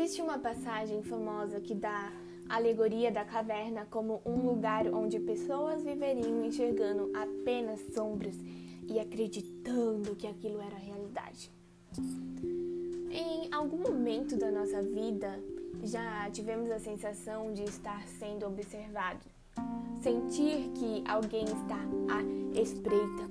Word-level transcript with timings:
Existe 0.00 0.22
uma 0.22 0.38
passagem 0.38 1.02
famosa 1.02 1.60
que 1.60 1.74
dá 1.74 2.10
a 2.48 2.56
alegoria 2.56 3.12
da 3.12 3.22
caverna 3.22 3.86
como 3.90 4.22
um 4.24 4.46
lugar 4.46 4.86
onde 4.86 5.20
pessoas 5.20 5.84
viveriam 5.84 6.42
enxergando 6.42 7.12
apenas 7.14 7.78
sombras 7.94 8.34
e 8.88 8.98
acreditando 8.98 10.16
que 10.16 10.26
aquilo 10.26 10.58
era 10.58 10.74
realidade. 10.78 11.50
Em 13.10 13.52
algum 13.52 13.76
momento 13.76 14.38
da 14.38 14.50
nossa 14.50 14.80
vida, 14.80 15.38
já 15.82 16.30
tivemos 16.30 16.70
a 16.70 16.78
sensação 16.78 17.52
de 17.52 17.64
estar 17.64 18.02
sendo 18.08 18.46
observado, 18.46 19.26
sentir 20.00 20.70
que 20.76 21.04
alguém 21.06 21.44
está 21.44 21.78
à 22.08 22.58
espreita. 22.58 23.28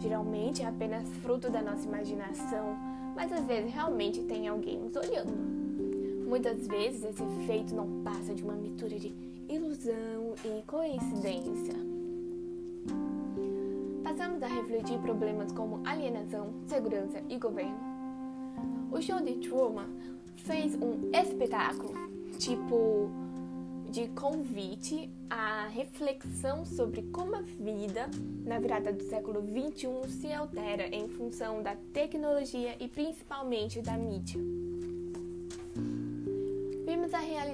Geralmente 0.00 0.62
é 0.62 0.66
apenas 0.66 1.08
fruto 1.18 1.48
da 1.48 1.62
nossa 1.62 1.86
imaginação, 1.86 2.76
mas 3.14 3.32
às 3.32 3.44
vezes 3.44 3.72
realmente 3.72 4.20
tem 4.24 4.48
alguém 4.48 4.80
nos 4.80 4.96
olhando. 4.96 5.67
Muitas 6.28 6.66
vezes 6.66 7.02
esse 7.04 7.22
efeito 7.22 7.74
não 7.74 8.02
passa 8.02 8.34
de 8.34 8.42
uma 8.42 8.52
mistura 8.52 8.98
de 8.98 9.14
ilusão 9.48 10.34
e 10.44 10.62
coincidência. 10.66 11.72
Passamos 14.04 14.42
a 14.42 14.46
refletir 14.46 14.98
problemas 14.98 15.50
como 15.52 15.80
alienação, 15.86 16.52
segurança 16.66 17.22
e 17.30 17.38
governo. 17.38 17.78
O 18.92 19.00
show 19.00 19.22
de 19.22 19.36
Truman 19.36 19.88
fez 20.36 20.74
um 20.74 21.10
espetáculo, 21.14 21.94
tipo 22.38 23.08
de 23.88 24.08
convite 24.08 25.10
à 25.30 25.66
reflexão 25.68 26.66
sobre 26.66 27.04
como 27.04 27.36
a 27.36 27.40
vida 27.40 28.06
na 28.44 28.58
virada 28.58 28.92
do 28.92 29.02
século 29.04 29.40
XXI 29.40 30.10
se 30.10 30.30
altera 30.30 30.94
em 30.94 31.08
função 31.08 31.62
da 31.62 31.74
tecnologia 31.94 32.76
e 32.78 32.86
principalmente 32.86 33.80
da 33.80 33.96
mídia. 33.96 34.67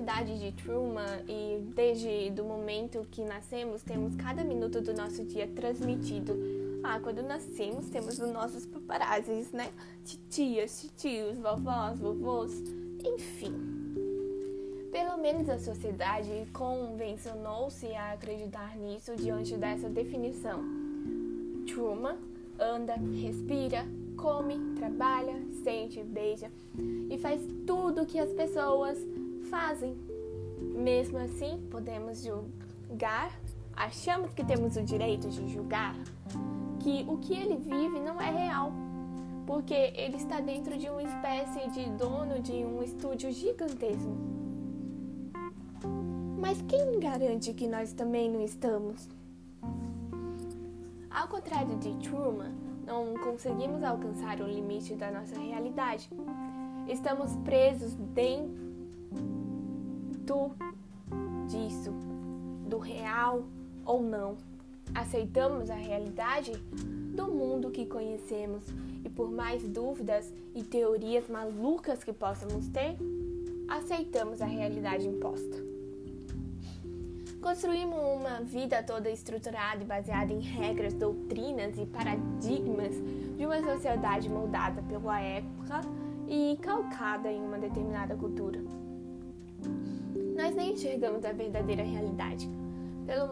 Realidade 0.04 0.38
de 0.38 0.52
Truman 0.62 1.24
e 1.26 1.62
desde 1.74 2.38
o 2.38 2.44
momento 2.44 3.06
que 3.10 3.22
nascemos 3.22 3.82
temos 3.82 4.14
cada 4.16 4.44
minuto 4.44 4.82
do 4.82 4.92
nosso 4.92 5.24
dia 5.24 5.48
transmitido. 5.56 6.36
Ah, 6.82 7.00
quando 7.00 7.22
nascemos 7.22 7.88
temos 7.88 8.18
os 8.18 8.30
nossos 8.30 8.66
paparazzis, 8.66 9.50
né? 9.50 9.72
Titias, 10.04 10.82
titios, 10.82 11.38
vovós, 11.38 11.98
vovôs, 11.98 12.52
enfim. 13.02 13.54
Pelo 14.92 15.16
menos 15.16 15.48
a 15.48 15.58
sociedade 15.58 16.46
convencionou-se 16.52 17.86
a 17.94 18.12
acreditar 18.12 18.76
nisso 18.76 19.16
diante 19.16 19.56
dessa 19.56 19.88
definição. 19.88 20.62
Truman 21.66 22.18
anda, 22.60 22.94
respira, 23.22 23.86
come, 24.18 24.74
trabalha, 24.76 25.34
sente, 25.62 26.02
beija 26.02 26.50
e 27.08 27.16
faz 27.16 27.40
tudo 27.66 28.04
que 28.04 28.18
as 28.18 28.30
pessoas 28.34 28.98
fazem. 29.54 29.96
Mesmo 30.74 31.18
assim, 31.18 31.64
podemos 31.70 32.24
julgar, 32.24 33.30
achamos 33.76 34.32
que 34.34 34.44
temos 34.44 34.76
o 34.76 34.82
direito 34.82 35.28
de 35.28 35.48
julgar 35.48 35.94
que 36.80 37.04
o 37.08 37.18
que 37.18 37.34
ele 37.34 37.56
vive 37.56 38.00
não 38.00 38.20
é 38.20 38.30
real, 38.30 38.72
porque 39.46 39.92
ele 39.94 40.16
está 40.16 40.40
dentro 40.40 40.76
de 40.76 40.88
uma 40.88 41.02
espécie 41.04 41.70
de 41.70 41.88
dono 41.90 42.40
de 42.40 42.52
um 42.64 42.82
estúdio 42.82 43.30
gigantesco. 43.30 44.16
Mas 46.40 46.60
quem 46.62 46.98
garante 46.98 47.54
que 47.54 47.68
nós 47.68 47.92
também 47.92 48.28
não 48.28 48.42
estamos? 48.42 49.08
Ao 51.08 51.28
contrário 51.28 51.76
de 51.78 51.94
Truman, 51.98 52.52
não 52.84 53.14
conseguimos 53.22 53.84
alcançar 53.84 54.40
o 54.40 54.48
limite 54.48 54.96
da 54.96 55.12
nossa 55.12 55.38
realidade. 55.38 56.10
Estamos 56.88 57.36
presos 57.36 57.94
dentro 57.94 58.63
do 60.24 60.50
disso, 61.46 61.92
do 62.66 62.78
real 62.78 63.44
ou 63.84 64.02
não. 64.02 64.36
Aceitamos 64.94 65.70
a 65.70 65.74
realidade 65.74 66.52
do 67.14 67.28
mundo 67.28 67.70
que 67.70 67.86
conhecemos 67.86 68.64
e 69.04 69.08
por 69.08 69.30
mais 69.30 69.62
dúvidas 69.62 70.32
e 70.54 70.62
teorias 70.62 71.28
malucas 71.28 72.02
que 72.02 72.12
possamos 72.12 72.68
ter, 72.68 72.96
aceitamos 73.68 74.40
a 74.40 74.46
realidade 74.46 75.06
imposta. 75.06 75.62
Construímos 77.40 77.98
uma 77.98 78.40
vida 78.40 78.82
toda 78.82 79.10
estruturada 79.10 79.82
e 79.82 79.86
baseada 79.86 80.32
em 80.32 80.40
regras, 80.40 80.94
doutrinas 80.94 81.76
e 81.76 81.84
paradigmas 81.84 82.94
de 83.36 83.44
uma 83.44 83.62
sociedade 83.62 84.30
moldada 84.30 84.82
pela 84.82 85.20
época 85.20 85.82
e 86.26 86.58
calcada 86.62 87.30
em 87.30 87.42
uma 87.42 87.58
determinada 87.58 88.16
cultura 88.16 88.62
nós 90.34 90.54
nem 90.54 90.72
enxergamos 90.72 91.24
a 91.24 91.32
verdadeira 91.32 91.82
realidade, 91.82 92.48
pelo 93.06 93.28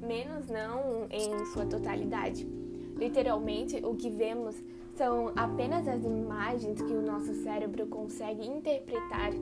menos 0.00 0.46
não 0.48 1.06
em 1.10 1.44
sua 1.46 1.66
totalidade. 1.66 2.46
Literalmente, 2.96 3.80
o 3.84 3.94
que 3.94 4.08
vemos 4.08 4.54
são 4.94 5.32
apenas 5.34 5.88
as 5.88 6.04
imagens 6.04 6.80
que 6.80 6.92
o 6.92 7.02
nosso 7.02 7.34
cérebro 7.42 7.86
consegue 7.86 8.46
interpretar 8.46 9.32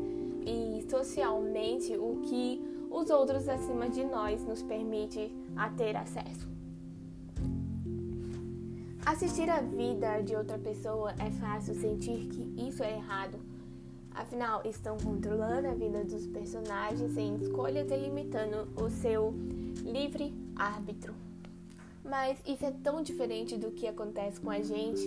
e 0.47 0.83
socialmente 0.89 1.95
o 1.97 2.23
que 2.23 2.61
os 2.91 3.11
outros 3.11 3.49
acima 3.49 3.89
de 3.89 4.05
nós 4.05 4.43
nos 4.45 4.63
permite 4.63 5.31
a 5.55 5.69
ter 5.69 5.95
acesso. 5.97 6.51
Assistir 9.05 9.51
a 9.51 9.61
vida 9.61 10.23
de 10.23 10.35
outra 10.35 10.59
pessoa 10.59 11.13
é 11.19 11.31
fácil 11.33 11.75
sentir 11.75 12.29
que 12.29 12.55
isso 12.69 12.83
é 12.83 12.93
errado 12.97 13.39
Afinal, 14.15 14.61
estão 14.65 14.99
controlando 14.99 15.69
a 15.69 15.75
vida 15.75 16.05
dos 16.05 16.27
personagens 16.27 17.17
em 17.17 17.37
escolhas 17.37 17.91
e 17.91 17.97
limitando 17.97 18.69
o 18.77 18.91
seu 18.91 19.33
livre 19.83 20.35
árbitro. 20.55 21.15
Mas 22.05 22.39
isso 22.47 22.65
é 22.67 22.71
tão 22.71 23.03
diferente 23.03 23.57
do 23.57 23.71
que 23.71 23.87
acontece 23.87 24.39
com 24.39 24.51
a 24.51 24.61
gente. 24.61 25.03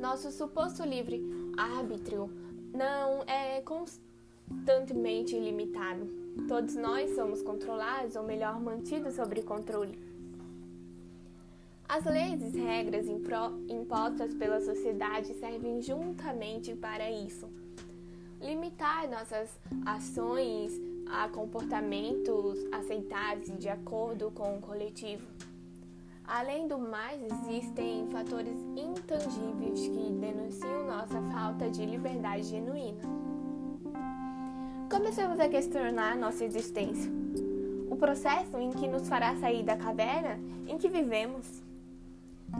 Nosso 0.00 0.32
suposto 0.32 0.82
livre 0.82 1.22
árbitro 1.56 2.28
não 2.72 3.22
é 3.22 3.62
constantemente 3.62 5.38
limitado. 5.38 6.06
Todos 6.48 6.74
nós 6.74 7.14
somos 7.14 7.40
controlados, 7.40 8.16
ou 8.16 8.24
melhor, 8.24 8.60
mantidos 8.60 9.14
sob 9.14 9.40
controle. 9.42 9.96
As 11.88 12.04
leis 12.04 12.52
e 12.52 12.58
regras 12.58 13.06
impostas 13.06 14.34
pela 14.34 14.60
sociedade 14.60 15.34
servem 15.34 15.80
juntamente 15.80 16.74
para 16.74 17.08
isso 17.08 17.48
limitar 18.44 19.08
nossas 19.08 19.58
ações 19.86 20.78
a 21.10 21.28
comportamentos 21.28 22.58
aceitáveis 22.70 23.58
de 23.58 23.70
acordo 23.70 24.30
com 24.30 24.58
o 24.58 24.60
coletivo. 24.60 25.26
Além 26.26 26.68
do 26.68 26.78
mais, 26.78 27.20
existem 27.22 28.06
fatores 28.08 28.56
intangíveis 28.76 29.88
que 29.88 30.12
denunciam 30.20 30.86
nossa 30.86 31.20
falta 31.32 31.70
de 31.70 31.86
liberdade 31.86 32.44
genuína. 32.44 33.02
Começamos 34.90 35.40
a 35.40 35.48
questionar 35.48 36.16
nossa 36.16 36.44
existência, 36.44 37.10
o 37.90 37.96
processo 37.96 38.58
em 38.58 38.70
que 38.70 38.86
nos 38.86 39.08
fará 39.08 39.34
sair 39.36 39.62
da 39.62 39.76
caverna 39.76 40.38
em 40.66 40.76
que 40.76 40.88
vivemos. 40.88 41.62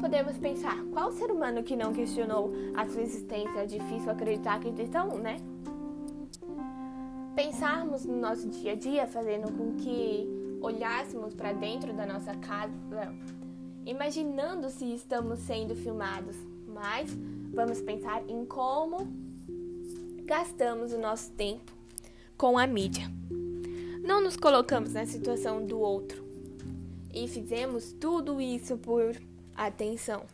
Podemos 0.01 0.37
pensar, 0.39 0.83
qual 0.93 1.13
ser 1.13 1.31
humano 1.31 1.63
que 1.63 1.77
não 1.77 1.93
questionou 1.93 2.53
a 2.75 2.87
sua 2.89 3.03
existência? 3.03 3.61
É 3.61 3.67
difícil 3.67 4.11
acreditar 4.11 4.59
que 4.61 4.69
existam, 4.69 5.15
né? 5.15 5.37
Pensarmos 7.35 8.05
no 8.05 8.17
nosso 8.17 8.49
dia 8.49 8.73
a 8.73 8.75
dia, 8.77 9.07
fazendo 9.07 9.53
com 9.53 9.75
que 9.75 10.27
olhássemos 10.61 11.35
para 11.35 11.53
dentro 11.53 11.93
da 11.93 12.07
nossa 12.07 12.35
casa, 12.37 12.73
imaginando 13.85 14.71
se 14.71 14.95
estamos 14.95 15.41
sendo 15.41 15.75
filmados, 15.75 16.37
mas 16.67 17.11
vamos 17.53 17.81
pensar 17.81 18.23
em 18.29 18.45
como 18.45 19.09
gastamos 20.25 20.93
o 20.93 20.99
nosso 20.99 21.33
tempo 21.33 21.73
com 22.37 22.57
a 22.57 22.67
mídia. 22.67 23.11
Não 24.03 24.21
nos 24.21 24.37
colocamos 24.37 24.93
na 24.93 25.05
situação 25.05 25.65
do 25.65 25.79
outro 25.79 26.25
e 27.13 27.27
fizemos 27.27 27.93
tudo 27.93 28.41
isso 28.41 28.77
por 28.79 29.17
atenção. 29.57 30.25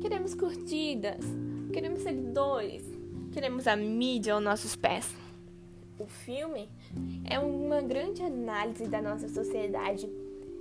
Queremos 0.00 0.34
curtidas, 0.34 1.24
queremos 1.72 2.02
seguidores, 2.02 2.82
queremos 3.32 3.66
a 3.66 3.76
mídia 3.76 4.34
aos 4.34 4.42
nossos 4.42 4.74
pés 4.74 5.23
o 5.98 6.06
filme 6.06 6.68
é 7.28 7.38
uma 7.38 7.80
grande 7.80 8.22
análise 8.22 8.86
da 8.86 9.00
nossa 9.00 9.28
sociedade. 9.28 10.08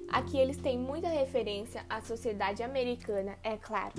Aqui 0.07 0.37
eles 0.37 0.57
têm 0.57 0.77
muita 0.77 1.07
referência 1.07 1.83
à 1.89 2.01
sociedade 2.01 2.61
americana, 2.61 3.37
é 3.43 3.57
claro, 3.57 3.93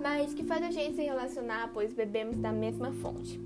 mas 0.00 0.32
que 0.32 0.44
faz 0.44 0.62
a 0.62 0.70
gente 0.70 0.96
se 0.96 1.02
relacionar, 1.02 1.70
pois 1.72 1.92
bebemos 1.92 2.38
da 2.38 2.52
mesma 2.52 2.92
fonte. 2.92 3.40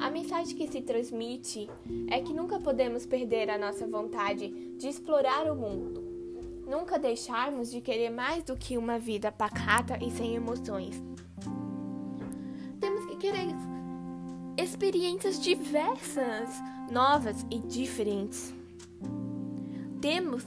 A 0.00 0.10
mensagem 0.10 0.56
que 0.56 0.68
se 0.68 0.82
transmite 0.82 1.68
é 2.08 2.20
que 2.20 2.32
nunca 2.32 2.60
podemos 2.60 3.06
perder 3.06 3.50
a 3.50 3.58
nossa 3.58 3.86
vontade 3.86 4.48
de 4.76 4.88
explorar 4.88 5.50
o 5.50 5.56
mundo, 5.56 6.02
nunca 6.66 6.98
deixarmos 6.98 7.70
de 7.70 7.80
querer 7.80 8.10
mais 8.10 8.44
do 8.44 8.56
que 8.56 8.76
uma 8.76 8.98
vida 8.98 9.32
pacata 9.32 9.98
e 10.04 10.10
sem 10.10 10.34
emoções. 10.34 11.02
Temos 12.78 13.06
que 13.06 13.16
querer 13.16 13.55
experiências 14.76 15.40
diversas, 15.40 16.50
novas 16.92 17.46
e 17.50 17.58
diferentes. 17.58 18.54
Temos 20.02 20.44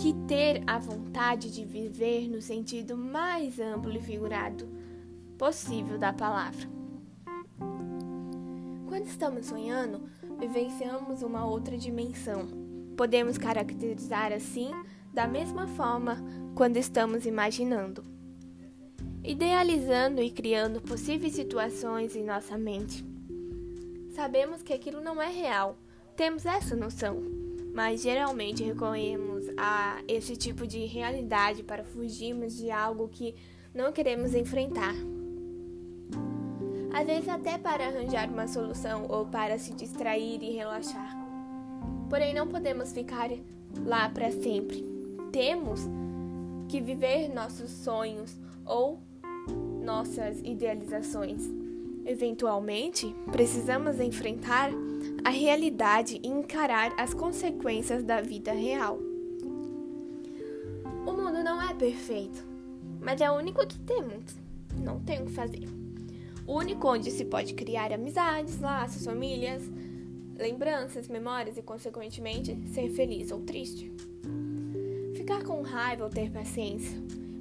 que 0.00 0.14
ter 0.26 0.62
a 0.66 0.78
vontade 0.78 1.52
de 1.52 1.62
viver 1.62 2.26
no 2.26 2.40
sentido 2.40 2.96
mais 2.96 3.60
amplo 3.60 3.92
e 3.94 4.00
figurado 4.00 4.66
possível 5.36 5.98
da 5.98 6.10
palavra. 6.10 6.66
Quando 8.88 9.04
estamos 9.08 9.44
sonhando, 9.44 10.08
vivenciamos 10.38 11.20
uma 11.20 11.44
outra 11.44 11.76
dimensão. 11.76 12.48
Podemos 12.96 13.36
caracterizar 13.36 14.32
assim 14.32 14.70
da 15.12 15.28
mesma 15.28 15.66
forma 15.66 16.16
quando 16.54 16.78
estamos 16.78 17.26
imaginando, 17.26 18.02
idealizando 19.22 20.22
e 20.22 20.30
criando 20.30 20.80
possíveis 20.80 21.34
situações 21.34 22.16
em 22.16 22.24
nossa 22.24 22.56
mente. 22.56 23.15
Sabemos 24.16 24.62
que 24.62 24.72
aquilo 24.72 25.02
não 25.02 25.20
é 25.20 25.28
real, 25.28 25.76
temos 26.16 26.46
essa 26.46 26.74
noção, 26.74 27.22
mas 27.74 28.00
geralmente 28.00 28.64
recorremos 28.64 29.44
a 29.58 30.00
esse 30.08 30.34
tipo 30.34 30.66
de 30.66 30.86
realidade 30.86 31.62
para 31.62 31.84
fugirmos 31.84 32.56
de 32.56 32.70
algo 32.70 33.08
que 33.08 33.34
não 33.74 33.92
queremos 33.92 34.34
enfrentar. 34.34 34.94
Às 36.94 37.06
vezes, 37.06 37.28
até 37.28 37.58
para 37.58 37.88
arranjar 37.88 38.30
uma 38.30 38.48
solução 38.48 39.04
ou 39.06 39.26
para 39.26 39.58
se 39.58 39.74
distrair 39.74 40.42
e 40.42 40.50
relaxar. 40.50 41.14
Porém, 42.08 42.32
não 42.32 42.48
podemos 42.48 42.94
ficar 42.94 43.28
lá 43.84 44.08
para 44.08 44.32
sempre. 44.32 44.82
Temos 45.30 45.82
que 46.70 46.80
viver 46.80 47.28
nossos 47.28 47.70
sonhos 47.70 48.34
ou 48.64 48.98
nossas 49.84 50.40
idealizações. 50.40 51.65
Eventualmente, 52.06 53.12
precisamos 53.32 53.98
enfrentar 53.98 54.70
a 55.24 55.30
realidade 55.30 56.20
e 56.22 56.28
encarar 56.28 56.94
as 56.96 57.12
consequências 57.12 58.04
da 58.04 58.20
vida 58.20 58.52
real. 58.52 58.96
O 61.04 61.12
mundo 61.12 61.42
não 61.42 61.60
é 61.60 61.74
perfeito, 61.74 62.46
mas 63.00 63.20
é 63.20 63.28
o 63.28 63.34
único 63.34 63.66
que 63.66 63.76
temos. 63.80 64.36
Não 64.80 65.00
tem 65.00 65.20
o 65.20 65.26
que 65.26 65.32
fazer. 65.32 65.68
O 66.46 66.56
único 66.56 66.88
onde 66.88 67.10
se 67.10 67.24
pode 67.24 67.54
criar 67.54 67.92
amizades, 67.92 68.60
laços, 68.60 69.04
famílias, 69.04 69.64
lembranças, 70.38 71.08
memórias 71.08 71.56
e, 71.56 71.62
consequentemente, 71.62 72.56
ser 72.68 72.88
feliz 72.90 73.32
ou 73.32 73.40
triste. 73.40 73.92
Ficar 75.16 75.42
com 75.42 75.60
raiva 75.62 76.04
ou 76.04 76.10
ter 76.10 76.30
paciência, 76.30 76.96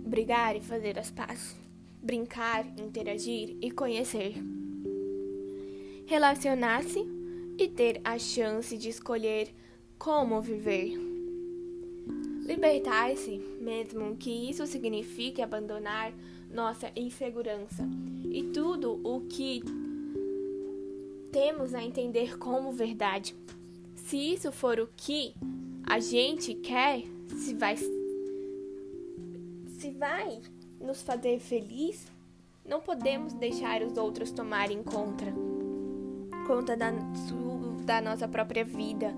brigar 0.08 0.56
e 0.56 0.62
fazer 0.62 0.98
as 0.98 1.12
pazes, 1.12 1.56
brincar, 2.06 2.68
interagir 2.80 3.58
e 3.60 3.72
conhecer. 3.72 4.36
Relacionar-se 6.06 7.04
e 7.58 7.68
ter 7.68 8.00
a 8.04 8.20
chance 8.20 8.78
de 8.78 8.90
escolher 8.90 9.50
como 9.98 10.40
viver. 10.40 10.94
Libertar-se, 12.46 13.40
mesmo 13.60 14.16
que 14.18 14.30
isso 14.30 14.68
signifique 14.68 15.42
abandonar 15.42 16.14
nossa 16.52 16.92
insegurança 16.96 17.84
e 18.32 18.44
tudo 18.44 19.02
o 19.04 19.22
que 19.22 19.64
temos 21.32 21.74
a 21.74 21.84
entender 21.84 22.38
como 22.38 22.72
verdade. 22.72 23.36
Se 23.96 24.16
isso 24.16 24.52
for 24.52 24.80
o 24.80 24.88
que 24.96 25.34
a 25.84 26.00
gente 26.00 26.54
quer, 26.54 27.02
se 27.36 27.56
vai 27.56 27.76
se 27.78 27.90
vai 29.92 30.40
nos 30.80 31.02
fazer 31.02 31.40
feliz, 31.40 32.06
não 32.66 32.82
podemos 32.82 33.34
deixar 33.34 33.82
os 33.82 33.98
outros 33.98 34.32
tomarem 34.32 34.84
conta 34.84 35.26
conta 36.46 36.78
da, 36.78 36.92
da 37.86 38.00
nossa 38.00 38.28
própria 38.28 38.64
vida 38.64 39.14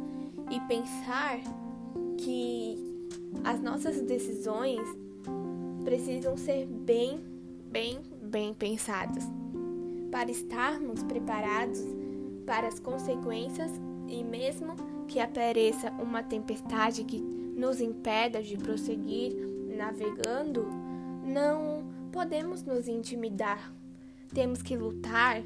e 0.50 0.60
pensar 0.62 1.40
que 2.18 2.78
as 3.44 3.62
nossas 3.62 4.02
decisões 4.02 4.82
precisam 5.84 6.38
ser 6.38 6.66
bem, 6.66 7.20
bem, 7.70 8.02
bem 8.22 8.54
pensadas 8.54 9.24
para 10.10 10.32
estarmos 10.32 11.04
preparados 11.04 11.80
para 12.46 12.68
as 12.68 12.80
consequências 12.80 13.72
e 14.08 14.24
mesmo 14.24 14.76
que 15.08 15.20
apareça 15.20 15.92
uma 15.92 16.24
tempestade 16.24 17.04
que 17.04 17.20
nos 17.20 17.82
impeda 17.82 18.42
de 18.42 18.58
prosseguir 18.58 19.34
navegando, 19.76 20.68
não 21.28 21.84
podemos 22.12 22.64
nos 22.64 22.88
intimidar. 22.88 23.72
Temos 24.34 24.62
que 24.62 24.76
lutar 24.76 25.44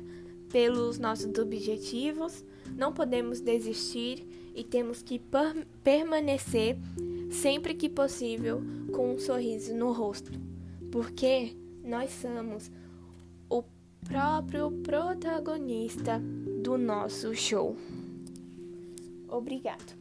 pelos 0.50 1.00
nossos 1.00 1.38
objetivos, 1.38 2.46
não 2.76 2.94
podemos 2.94 3.42
desistir 3.42 4.26
e 4.54 4.64
temos 4.64 5.02
que 5.02 5.18
per 5.18 5.66
permanecer 5.84 6.78
sempre 7.32 7.74
que 7.74 7.90
possível 7.90 8.62
com 8.94 9.14
um 9.14 9.20
sorriso 9.20 9.74
no 9.74 9.92
rosto, 9.92 10.32
porque 10.92 11.56
nós 11.84 12.12
somos 12.12 12.70
o 13.50 13.64
próprio 14.06 14.72
protagonista 14.84 16.22
do 16.62 16.78
nosso 16.78 17.34
show. 17.34 17.76
Obrigado. 19.30 20.01